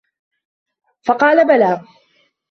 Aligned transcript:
فَقَالَ 1.01 1.47
بَلَى 1.47 1.87